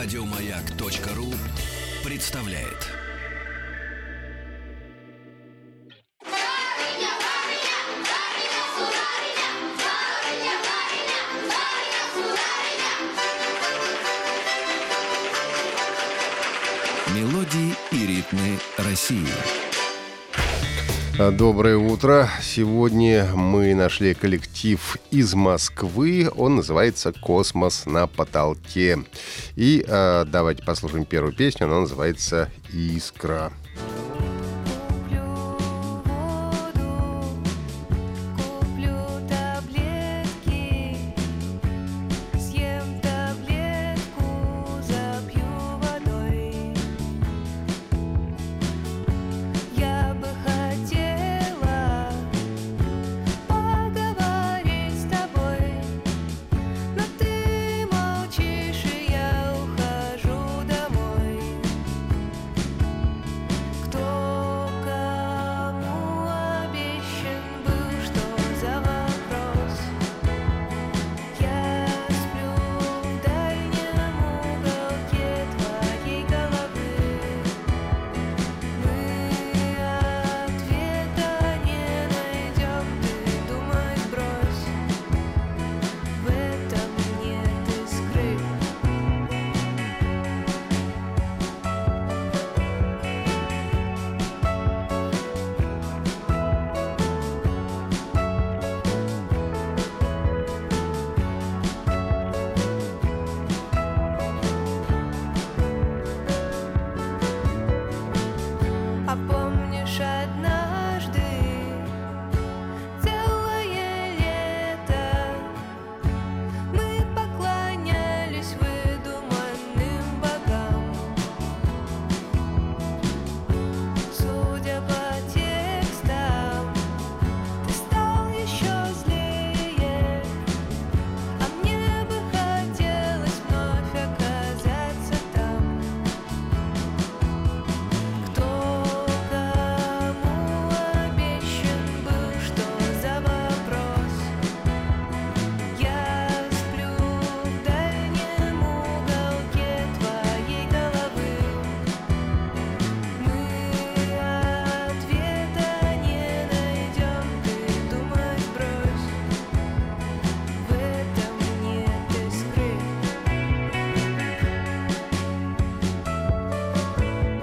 Радиомаяк.ру 0.00 1.34
представляет. 2.04 2.86
Мелодии 17.12 17.74
и 17.90 18.06
ритмы 18.06 18.60
России. 18.76 19.67
Доброе 21.18 21.76
утро. 21.76 22.30
Сегодня 22.40 23.26
мы 23.34 23.74
нашли 23.74 24.14
коллектив 24.14 24.96
из 25.10 25.34
Москвы. 25.34 26.30
Он 26.36 26.54
называется 26.54 27.12
«Космос 27.12 27.86
на 27.86 28.06
потолке». 28.06 28.98
И 29.56 29.84
э, 29.84 30.24
давайте 30.28 30.62
послушаем 30.62 31.04
первую 31.04 31.32
песню. 31.32 31.66
Она 31.66 31.80
называется 31.80 32.52
«Искра». 32.72 33.52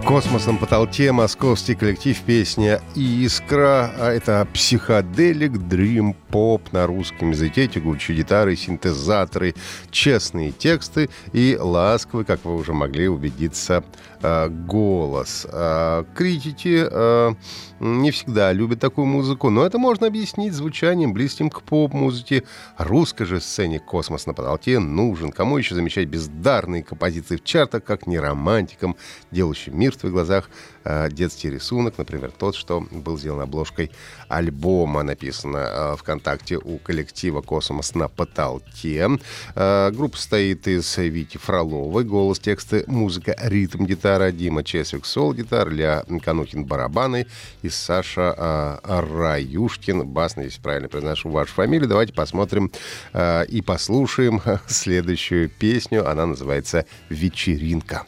Космос 0.05 0.46
на 0.46 0.59
потолке 0.59 1.11
московский 1.11 1.73
коллектив 1.73 2.15
песня 2.21 2.79
«Искра». 2.93 3.91
А 3.97 4.11
это 4.11 4.47
psychedelic, 4.53 5.57
dream 5.57 6.13
pop 6.29 6.71
на 6.71 6.85
русском 6.85 7.31
языке, 7.31 7.67
тягучие 7.67 8.17
гитары, 8.17 8.55
синтезаторы, 8.55 9.55
честные 9.89 10.51
тексты 10.51 11.09
и 11.33 11.57
ласковый, 11.59 12.23
как 12.23 12.45
вы 12.45 12.55
уже 12.55 12.71
могли 12.71 13.07
убедиться, 13.07 13.83
голос. 14.49 15.45
А 15.51 16.05
критики 16.15 16.85
э, 16.89 17.33
не 17.79 18.11
всегда 18.11 18.51
любят 18.53 18.79
такую 18.79 19.05
музыку, 19.05 19.49
но 19.49 19.65
это 19.65 19.77
можно 19.77 20.07
объяснить 20.07 20.53
звучанием, 20.53 21.13
близким 21.13 21.49
к 21.49 21.61
поп-музыке. 21.61 22.43
Русской 22.77 23.25
же 23.25 23.39
сцене 23.39 23.79
«Космос 23.79 24.25
на 24.25 24.33
потолке» 24.33 24.79
нужен. 24.79 25.31
Кому 25.31 25.57
еще 25.57 25.75
замечать 25.75 26.07
бездарные 26.07 26.83
композиции 26.83 27.37
в 27.37 27.43
чартах, 27.43 27.83
как 27.83 28.07
не 28.07 28.19
романтикам, 28.19 28.95
делающим 29.31 29.77
мир 29.77 29.93
в 29.93 29.97
твоих 29.97 30.13
глазах 30.13 30.49
э, 30.85 31.09
детский 31.11 31.49
рисунок, 31.49 31.97
например, 31.97 32.31
тот, 32.31 32.55
что 32.55 32.81
был 32.91 33.17
сделан 33.17 33.41
обложкой 33.41 33.91
альбома, 34.29 35.03
написано 35.03 35.57
э, 35.57 35.95
ВКонтакте 35.97 36.57
у 36.57 36.77
коллектива 36.77 37.41
«Космос 37.41 37.95
на 37.95 38.07
потолке». 38.07 39.09
Э, 39.55 39.91
группа 39.91 40.17
состоит 40.17 40.67
из 40.67 40.97
Вити 40.97 41.37
Фроловой, 41.37 42.03
голос, 42.03 42.39
тексты, 42.39 42.83
музыка, 42.87 43.35
ритм-гитара, 43.41 44.31
Дима 44.31 44.63
Чесвик, 44.63 45.05
соло-гитара, 45.05 45.69
Илья 45.69 46.05
Канухин, 46.23 46.65
барабаны 46.65 47.27
и 47.61 47.69
Саша 47.69 48.79
Раюшкин, 48.83 50.07
бас, 50.07 50.37
если 50.37 50.61
правильно 50.61 50.87
произношу 50.87 51.29
вашу 51.29 51.53
фамилию. 51.53 51.89
Давайте 51.89 52.13
посмотрим 52.13 52.71
и 53.13 53.63
послушаем 53.65 54.41
следующую 54.67 55.49
песню. 55.49 56.09
Она 56.09 56.25
называется 56.25 56.85
«Вечеринка». 57.09 58.05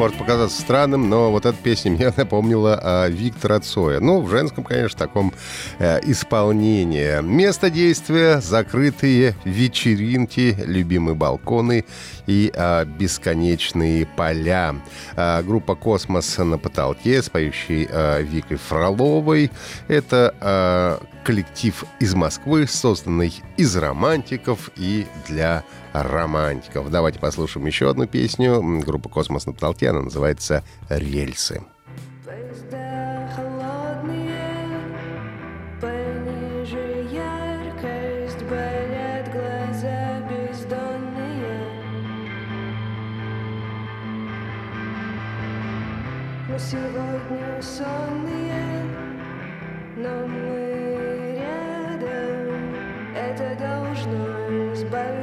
Может 0.00 0.16
показаться 0.16 0.58
странным, 0.58 1.10
но 1.10 1.30
вот 1.30 1.44
эта 1.44 1.58
песня 1.58 1.90
мне 1.90 2.10
напомнила 2.16 2.80
а, 2.82 3.08
Виктора 3.08 3.60
Цоя. 3.60 4.00
Ну, 4.00 4.22
в 4.22 4.30
женском, 4.30 4.64
конечно, 4.64 4.98
таком 4.98 5.30
э, 5.78 6.00
исполнении. 6.04 7.20
Место 7.20 7.68
действия— 7.68 8.40
закрытые 8.40 9.36
вечеринки, 9.44 10.56
любимые 10.64 11.14
балконы 11.14 11.84
и 12.26 12.50
а, 12.56 12.86
бесконечные 12.86 14.06
поля. 14.06 14.74
А, 15.16 15.42
группа 15.42 15.74
«Космос» 15.74 16.38
на 16.38 16.56
потолке 16.56 17.22
с 17.22 17.28
поющей 17.28 17.86
а, 17.90 18.22
Викой 18.22 18.56
Фроловой. 18.56 19.50
Это 19.86 20.34
а, 20.40 21.02
коллектив 21.24 21.84
из 21.98 22.14
Москвы, 22.14 22.66
созданный 22.66 23.34
из 23.58 23.76
романтиков 23.76 24.70
и 24.76 25.06
для 25.28 25.62
романтиков. 25.92 26.90
Давайте 26.90 27.18
послушаем 27.18 27.66
еще 27.66 27.90
одну 27.90 28.06
песню. 28.06 28.60
Группа 28.84 29.08
«Космос 29.08 29.46
на 29.46 29.52
потолке», 29.52 29.90
она 29.90 30.02
называется 30.02 30.62
«Рельсы». 30.88 31.62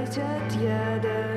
Ojciec 0.07 0.55
jeden 0.55 1.36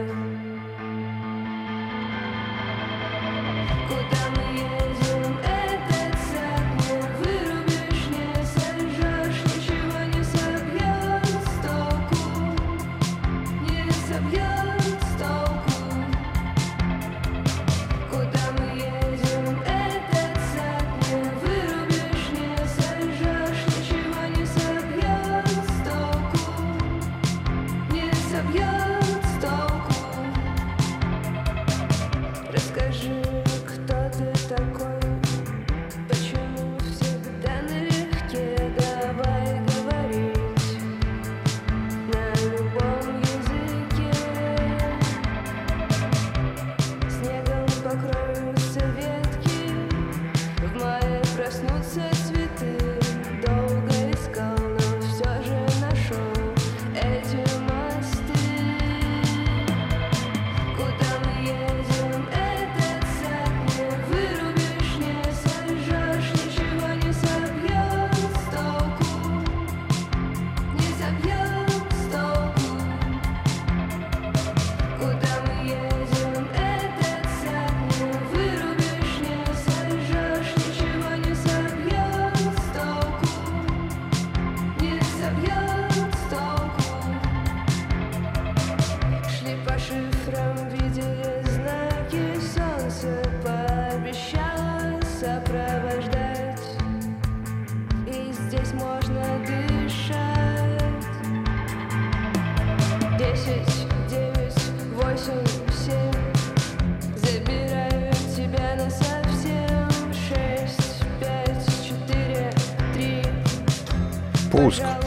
Пуск. 114.50 114.99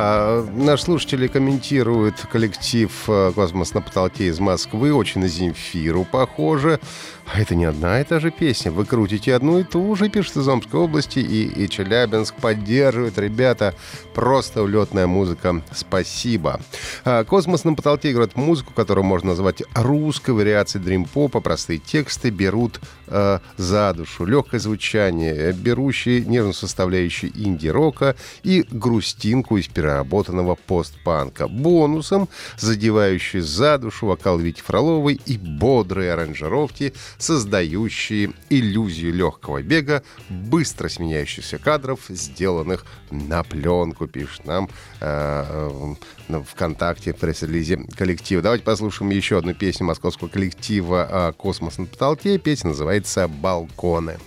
А, 0.00 0.46
наш 0.54 0.82
слушатели 0.82 1.26
комментирует 1.26 2.20
коллектив 2.30 2.88
э, 3.08 3.32
«Космос 3.34 3.74
на 3.74 3.82
потолке» 3.82 4.26
из 4.26 4.38
Москвы. 4.38 4.94
Очень 4.94 5.22
на 5.22 5.26
Земфиру 5.26 6.04
похоже. 6.04 6.78
А 7.26 7.40
это 7.40 7.56
не 7.56 7.64
одна 7.64 8.00
и 8.00 8.04
та 8.04 8.20
же 8.20 8.30
песня. 8.30 8.70
Вы 8.70 8.86
крутите 8.86 9.34
одну 9.34 9.58
и 9.58 9.64
ту 9.64 9.96
же, 9.96 10.08
пишет 10.08 10.36
из 10.36 10.48
Омской 10.48 10.78
области. 10.78 11.18
И, 11.18 11.64
и 11.64 11.68
Челябинск 11.68 12.36
поддерживает. 12.36 13.18
Ребята, 13.18 13.74
просто 14.14 14.62
улетная 14.62 15.08
музыка. 15.08 15.62
Спасибо. 15.72 16.60
А, 17.04 17.24
«Космос 17.24 17.64
на 17.64 17.74
потолке» 17.74 18.12
играет 18.12 18.36
музыку, 18.36 18.72
которую 18.72 19.04
можно 19.04 19.30
назвать 19.30 19.64
русской 19.74 20.30
вариацией 20.30 20.84
дрим-попа. 20.84 21.40
Простые 21.40 21.80
тексты 21.80 22.30
берут 22.30 22.80
э, 23.08 23.40
за 23.56 23.92
душу. 23.94 24.24
Легкое 24.24 24.60
звучание, 24.60 25.52
берущие 25.52 26.20
нежную 26.20 26.54
составляющую 26.54 27.32
инди-рока 27.34 28.14
и 28.44 28.64
грустинку 28.70 29.56
из 29.56 29.66
переработанного 29.88 30.54
постпанка. 30.54 31.48
Бонусом 31.48 32.28
задевающий 32.58 33.40
за 33.40 33.78
душу 33.78 34.06
вокал 34.06 34.38
Вити 34.38 34.60
Фроловой 34.60 35.20
и 35.26 35.38
бодрые 35.38 36.12
аранжировки, 36.12 36.92
создающие 37.18 38.32
иллюзию 38.50 39.14
легкого 39.14 39.62
бега, 39.62 40.02
быстро 40.28 40.88
сменяющихся 40.88 41.58
кадров, 41.58 42.00
сделанных 42.08 42.84
на 43.10 43.42
пленку, 43.42 44.06
пишет 44.06 44.44
нам 44.44 44.68
э, 45.00 45.94
э, 46.28 46.42
ВКонтакте 46.52 47.12
в 47.12 47.16
пресс-релизе 47.16 47.78
коллектива. 47.96 48.42
Давайте 48.42 48.64
послушаем 48.64 49.10
еще 49.10 49.38
одну 49.38 49.54
песню 49.54 49.86
московского 49.86 50.28
коллектива 50.28 51.30
э, 51.30 51.32
«Космос 51.32 51.78
на 51.78 51.86
потолке». 51.86 52.38
Песня 52.38 52.70
называется 52.70 53.28
«Балконы». 53.28 54.18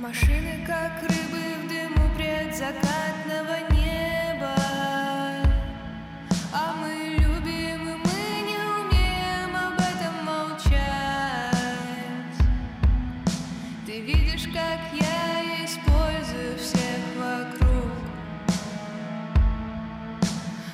Машины, 0.00 0.47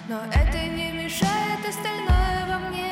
Но 0.06 0.20
это 0.32 0.58
не 0.68 0.92
мешает 0.92 1.66
остальное 1.66 2.46
во 2.46 2.68
мне 2.68 2.83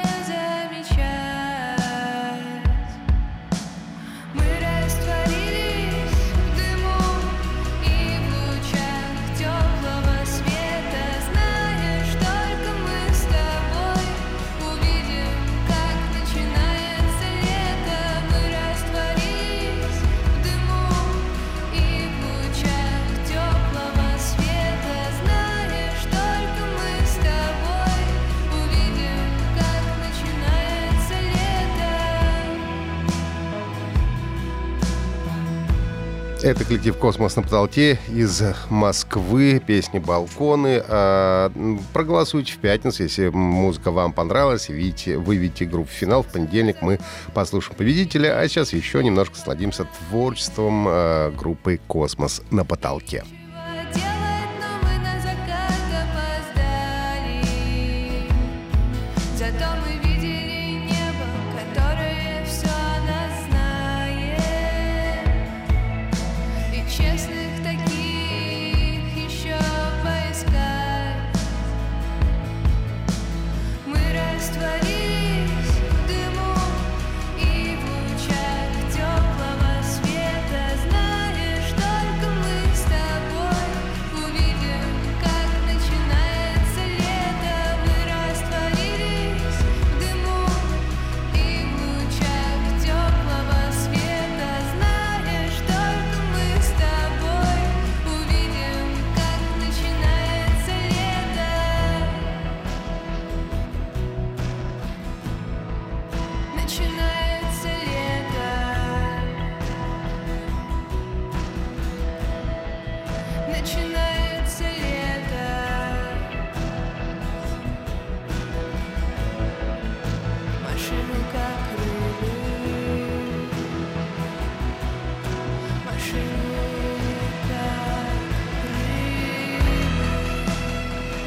Это 36.52 36.66
коллектив 36.66 36.94
«Космос 36.98 37.34
на 37.36 37.42
потолке» 37.42 37.98
из 38.10 38.42
Москвы, 38.68 39.58
песни 39.66 39.98
«Балконы». 39.98 40.82
А, 40.86 41.50
проголосуйте 41.94 42.52
в 42.52 42.58
пятницу, 42.58 43.04
если 43.04 43.28
музыка 43.28 43.90
вам 43.90 44.12
понравилась, 44.12 44.68
видите, 44.68 45.16
вы 45.16 45.36
видите 45.36 45.64
группу 45.64 45.88
в 45.88 45.94
финал. 45.94 46.22
В 46.22 46.26
понедельник 46.26 46.82
мы 46.82 46.98
послушаем 47.32 47.78
победителя, 47.78 48.38
а 48.38 48.46
сейчас 48.48 48.74
еще 48.74 49.02
немножко 49.02 49.38
насладимся 49.38 49.86
творчеством 50.10 50.84
а, 50.86 51.30
группы 51.30 51.80
«Космос 51.86 52.42
на 52.50 52.66
потолке». 52.66 53.24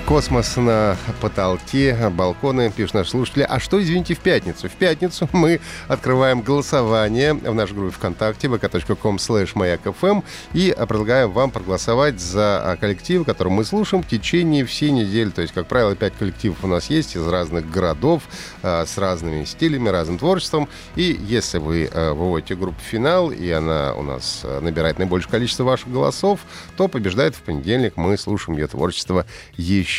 Космос 0.07 0.55
на 0.57 0.97
потолке, 1.19 1.97
балконы, 2.11 2.71
пишут 2.71 2.93
наши 2.93 3.09
слушатели. 3.09 3.41
А 3.41 3.59
что, 3.59 3.81
извините, 3.81 4.13
в 4.13 4.19
пятницу? 4.19 4.69
В 4.69 4.73
пятницу 4.73 5.27
мы 5.31 5.59
открываем 5.87 6.41
голосование 6.41 7.33
в 7.33 7.55
нашей 7.55 7.73
группе 7.73 7.95
ВКонтакте 7.95 8.47
vk.com 8.47 9.15
slash 9.15 9.55
mayak.fm 9.55 10.23
и 10.53 10.75
предлагаем 10.87 11.31
вам 11.31 11.49
проголосовать 11.49 12.19
за 12.19 12.61
а, 12.63 12.77
коллективы, 12.77 13.25
которые 13.25 13.51
мы 13.51 13.65
слушаем 13.65 14.03
в 14.03 14.07
течение 14.07 14.63
всей 14.63 14.91
недели. 14.91 15.31
То 15.31 15.41
есть, 15.41 15.55
как 15.55 15.65
правило, 15.65 15.95
пять 15.95 16.13
коллективов 16.15 16.63
у 16.63 16.67
нас 16.67 16.91
есть 16.91 17.15
из 17.15 17.27
разных 17.27 17.67
городов, 17.71 18.21
а, 18.61 18.85
с 18.85 18.99
разными 18.99 19.43
стилями, 19.45 19.89
разным 19.89 20.19
творчеством. 20.19 20.69
И 20.95 21.19
если 21.19 21.57
вы 21.57 21.89
а, 21.91 22.13
выводите 22.13 22.55
группу 22.55 22.77
в 22.79 22.83
финал, 22.83 23.31
и 23.31 23.49
она 23.49 23.95
у 23.95 24.03
нас 24.03 24.45
набирает 24.61 24.99
наибольшее 24.99 25.31
количество 25.31 25.63
ваших 25.63 25.91
голосов, 25.91 26.41
то 26.77 26.87
побеждает 26.87 27.35
в 27.35 27.41
понедельник. 27.41 27.97
Мы 27.97 28.19
слушаем 28.19 28.59
ее 28.59 28.67
творчество 28.67 29.25
еще 29.57 29.94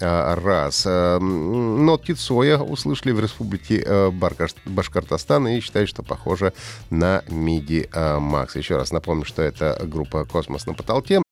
а, 0.00 0.34
раз. 0.36 0.86
М, 0.86 1.84
Нотки 1.84 2.12
Цоя 2.12 2.58
услышали 2.58 3.12
в 3.12 3.20
республике 3.20 3.82
Баркаш- 4.10 4.56
Башкортостан 4.64 5.48
и 5.48 5.60
считают, 5.60 5.88
что 5.88 6.02
похоже 6.02 6.52
на 6.90 7.22
Миди 7.28 7.88
а, 7.92 8.18
Макс. 8.18 8.56
Еще 8.56 8.76
раз 8.76 8.92
напомню, 8.92 9.24
что 9.24 9.42
это 9.42 9.78
группа 9.84 10.24
«Космос 10.24 10.66
на 10.66 10.74
потолке». 10.74 11.22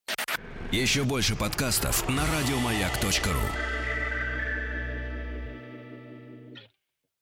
Еще 0.72 1.04
больше 1.04 1.36
подкастов 1.36 2.08
на 2.08 2.22
радиомаяк.ру. 2.26 3.73